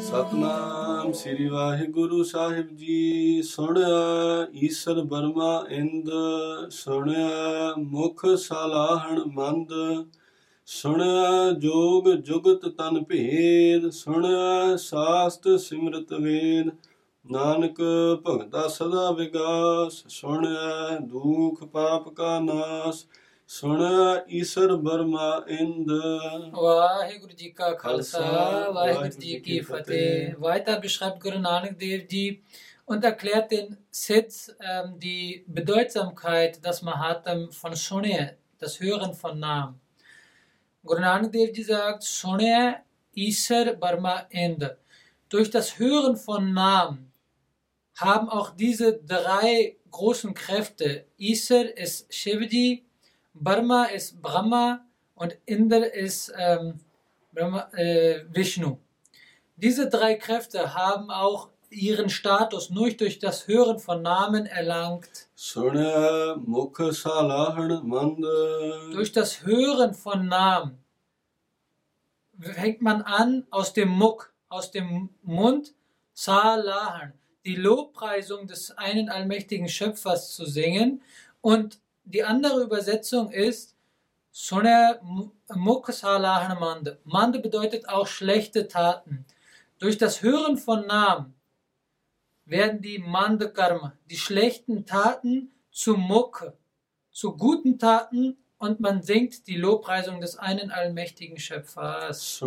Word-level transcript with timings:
ਸਤਨਾਮ 0.00 1.12
ਸ੍ਰੀ 1.12 1.46
ਵਾਹਿਗੁਰੂ 1.46 2.22
ਸਾਹਿਬ 2.22 2.66
ਜੀ, 2.76 3.42
ਸੁਣਿਆ 3.42 4.46
ਈਸ਼ਰ 4.54 5.00
ਬਰਮਾ 5.02 5.64
ਇੰਦ, 5.70 6.10
ਸੁਣਿਆ 6.70 7.74
ਮੁਖ 7.78 8.26
ਸਲਾਹਣ 8.36 9.20
ਮੰਦ, 9.26 9.72
ਸੁਣਿਆ 10.66 11.50
ਜੋਗ 11.50 12.08
ਜੁਗਤ 12.08 12.68
ਤਨ 12.68 13.02
ਭੇਦ, 13.02 13.90
ਸੁਣਿਆ 13.90 14.76
ਸਾਸਤ 14.76 15.48
ਸਿਮਰਤ 15.60 16.12
ਵੇਦ, 16.12 16.70
ਨਾਨਕ 17.26 17.80
ਭਗਤਾ 18.26 18.68
ਸਦਾ 18.68 19.10
ਵਿਗਾਸ, 19.10 20.02
ਸੁਣਿਆ 20.08 20.98
ਦੁਖ 20.98 21.64
ਪਾਪ 21.64 22.08
ਕਾ 22.08 22.38
ਨਾਸ 22.40 23.06
ਸੁਣਿਆ 23.47 24.25
ਈਸ਼ਰ 24.39 24.75
ਬਰਮਾ 24.87 25.27
ਇੰਦ 25.59 25.91
Waheguru 26.63 27.35
Ji 27.39 27.47
ka 27.59 27.69
Khalsa, 27.83 28.19
Khalsa, 28.23 28.73
Waheguru 28.75 29.21
Ji 29.21 29.39
ki 29.45 29.55
Fateh. 29.69 30.35
Weiter 30.45 30.75
beschreibt 30.83 31.17
Guru 31.23 31.39
Nanak 31.45 31.79
Dev 31.79 32.03
Ji 32.11 32.25
und 32.85 33.07
erklärt 33.09 33.51
den 33.51 33.77
Sitz, 34.01 34.35
ähm, 34.71 34.99
die 35.05 35.45
Bedeutsamkeit, 35.47 36.59
das 36.67 36.81
Mahatam 36.89 37.51
von 37.51 37.75
Shunye, 37.75 38.37
das 38.59 38.79
Hören 38.79 39.13
von 39.13 39.39
Namen. 39.39 39.81
Guru 40.83 41.01
Nanak 41.07 41.31
Dev 41.31 41.51
Ji 41.57 41.63
sagt, 41.63 42.03
Shunye 42.03 42.75
Isar 43.27 43.73
Barma 43.73 44.27
Ende. 44.29 44.77
Durch 45.29 45.49
das 45.49 45.79
Hören 45.79 46.15
von 46.17 46.53
Namen 46.53 47.11
haben 47.95 48.29
auch 48.29 48.51
diese 48.55 48.93
drei 49.15 49.77
großen 49.91 50.33
Kräfte, 50.33 51.05
Isar 51.17 51.65
ist 51.85 52.13
Shivaji, 52.13 52.85
Brahma 53.34 53.86
ist 53.86 54.22
Brahma 54.22 54.86
und 55.14 55.36
Indra 55.44 55.78
ist 55.78 56.32
ähm, 56.36 56.80
Brahma, 57.32 57.68
äh, 57.72 58.24
Vishnu. 58.30 58.78
Diese 59.56 59.88
drei 59.88 60.14
Kräfte 60.14 60.74
haben 60.74 61.10
auch 61.10 61.48
ihren 61.70 62.08
Status 62.08 62.70
nur 62.70 62.90
durch 62.90 63.18
das 63.18 63.48
Hören 63.48 63.78
von 63.80 64.02
Namen 64.02 64.46
erlangt. 64.46 65.28
Durch 68.92 69.12
das 69.12 69.44
Hören 69.44 69.94
von 69.94 70.28
Namen 70.28 70.78
fängt 72.38 72.82
man 72.82 73.02
an, 73.02 73.46
aus 73.50 73.72
dem 73.72 73.88
Muk, 73.88 74.32
aus 74.48 74.70
dem 74.70 75.10
Mund, 75.22 75.74
Salahan, 76.12 77.12
die 77.44 77.56
Lobpreisung 77.56 78.46
des 78.46 78.70
einen 78.78 79.08
allmächtigen 79.08 79.68
Schöpfers 79.68 80.32
zu 80.34 80.46
singen 80.46 81.02
und 81.40 81.80
die 82.04 82.22
andere 82.22 82.62
Übersetzung 82.62 83.30
ist 83.30 83.74
Sune 84.30 85.00
Mukh 85.54 85.92
Mande. 87.04 87.38
Bedeutet 87.38 87.88
auch 87.88 88.06
schlechte 88.06 88.68
Taten. 88.68 89.24
Durch 89.78 89.96
das 89.96 90.22
Hören 90.22 90.56
von 90.56 90.86
Namen 90.86 91.34
werden 92.44 92.82
die 92.82 92.98
Mande 92.98 93.50
Karma, 93.50 93.94
die 94.10 94.16
schlechten 94.16 94.84
Taten, 94.84 95.50
zu 95.70 95.96
Mukh, 95.96 96.52
zu 97.10 97.36
guten 97.36 97.78
Taten 97.78 98.36
und 98.58 98.80
man 98.80 99.02
singt 99.02 99.46
die 99.46 99.56
Lobpreisung 99.56 100.20
des 100.20 100.36
einen 100.36 100.70
allmächtigen 100.70 101.38
Schöpfers. 101.38 102.38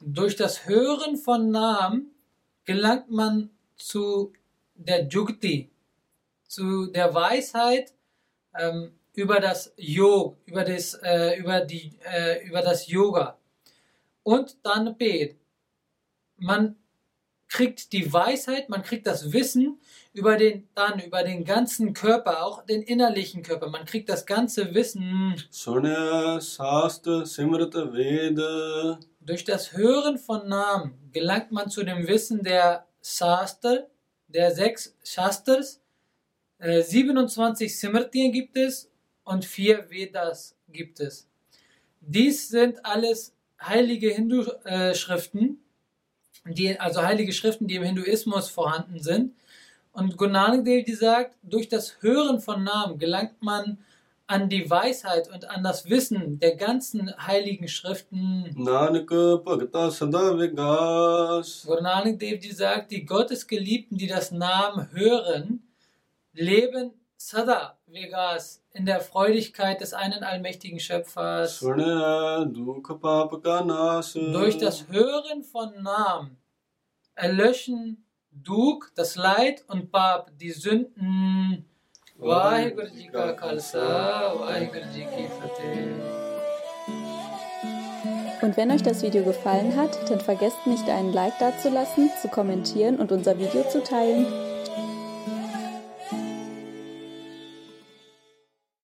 Durch 0.00 0.36
das 0.36 0.66
Hören 0.66 1.16
von 1.16 1.50
Namen 1.50 2.10
gelangt 2.64 3.10
man 3.10 3.50
zu 3.76 4.32
der 4.74 5.06
Jugti, 5.06 5.70
zu 6.54 6.86
der 6.86 7.14
Weisheit 7.14 7.92
ähm, 8.56 8.92
über 9.12 9.40
das 9.40 9.72
Yoga, 9.76 10.36
über 10.46 10.64
das, 10.64 10.94
äh, 11.02 11.38
über, 11.38 11.60
die, 11.60 11.98
äh, 12.04 12.46
über 12.46 12.62
das 12.62 12.86
Yoga. 12.86 13.38
Und 14.22 14.56
dann 14.64 14.96
bet. 14.96 15.36
Man 16.36 16.76
kriegt 17.48 17.92
die 17.92 18.12
Weisheit, 18.12 18.68
man 18.68 18.82
kriegt 18.82 19.06
das 19.06 19.32
Wissen 19.32 19.78
über 20.12 20.36
den 20.36 20.68
dann 20.74 21.00
über 21.00 21.22
den 21.24 21.44
ganzen 21.44 21.92
Körper, 21.92 22.44
auch 22.44 22.64
den 22.64 22.82
innerlichen 22.82 23.42
Körper. 23.42 23.68
Man 23.68 23.84
kriegt 23.84 24.08
das 24.08 24.26
ganze 24.26 24.74
Wissen. 24.74 25.36
Durch 29.20 29.44
das 29.44 29.72
Hören 29.72 30.18
von 30.18 30.48
Namen 30.48 31.10
gelangt 31.12 31.50
man 31.50 31.68
zu 31.68 31.82
dem 31.84 32.06
Wissen 32.06 32.42
der 32.42 32.86
Sastra, 33.00 33.78
der 34.28 34.52
sechs 34.52 34.96
Shastras 35.04 35.83
äh, 36.64 36.82
27 36.82 37.78
Simritien 37.78 38.32
gibt 38.32 38.56
es 38.56 38.90
und 39.22 39.44
vier 39.44 39.90
Vedas 39.90 40.56
gibt 40.72 40.98
es. 40.98 41.28
Dies 42.00 42.48
sind 42.48 42.86
alles 42.86 43.34
heilige 43.60 44.08
Hindu-Schriften, 44.08 45.58
äh, 46.46 46.52
die, 46.54 46.80
also 46.80 47.02
heilige 47.02 47.34
Schriften, 47.34 47.66
die 47.66 47.74
im 47.74 47.82
Hinduismus 47.82 48.48
vorhanden 48.48 48.98
sind. 48.98 49.34
Und 49.92 50.16
Gunanadevdi 50.16 50.94
sagt, 50.94 51.36
durch 51.42 51.68
das 51.68 52.00
Hören 52.00 52.40
von 52.40 52.64
Namen 52.64 52.98
gelangt 52.98 53.42
man 53.42 53.76
an 54.26 54.48
die 54.48 54.70
Weisheit 54.70 55.30
und 55.30 55.50
an 55.50 55.62
das 55.62 55.90
Wissen 55.90 56.38
der 56.38 56.56
ganzen 56.56 57.14
heiligen 57.26 57.68
Schriften. 57.68 58.54
Nanak 58.56 59.08
Bhakta 59.44 59.90
sagt, 62.52 62.90
die 62.90 63.04
Gottesgeliebten, 63.04 63.98
die 63.98 64.06
das 64.06 64.30
Namen 64.30 64.90
hören, 64.92 65.62
Leben 66.34 66.92
Sada 67.16 67.78
Vegas 67.86 68.62
in 68.72 68.86
der 68.86 69.00
Freudigkeit 69.00 69.80
des 69.80 69.94
einen 69.94 70.24
allmächtigen 70.24 70.80
Schöpfers. 70.80 71.60
Durch 71.60 71.78
das 74.58 74.88
Hören 74.88 75.44
von 75.44 75.82
Namen 75.82 76.36
erlöschen 77.14 78.04
Duk 78.32 78.90
das 78.96 79.14
Leid 79.14 79.64
und 79.68 79.92
Bab 79.92 80.32
die 80.36 80.50
Sünden. 80.50 81.64
Und 88.42 88.56
wenn 88.56 88.72
euch 88.72 88.82
das 88.82 89.02
Video 89.02 89.22
gefallen 89.22 89.76
hat, 89.76 90.10
dann 90.10 90.20
vergesst 90.20 90.66
nicht 90.66 90.88
einen 90.88 91.12
Like 91.12 91.38
dazulassen, 91.38 92.10
zu 92.20 92.26
kommentieren 92.28 92.98
und 92.98 93.12
unser 93.12 93.38
Video 93.38 93.62
zu 93.68 93.84
teilen. 93.84 94.53